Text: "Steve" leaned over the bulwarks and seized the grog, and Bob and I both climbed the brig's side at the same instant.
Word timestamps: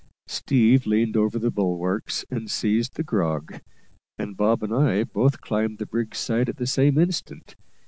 "Steve" 0.25 0.87
leaned 0.87 1.15
over 1.15 1.37
the 1.37 1.51
bulwarks 1.51 2.25
and 2.31 2.49
seized 2.49 2.95
the 2.95 3.03
grog, 3.03 3.61
and 4.17 4.35
Bob 4.35 4.63
and 4.63 4.73
I 4.73 5.03
both 5.03 5.41
climbed 5.41 5.77
the 5.77 5.85
brig's 5.85 6.17
side 6.17 6.49
at 6.49 6.57
the 6.57 6.65
same 6.65 6.97
instant. 6.97 7.55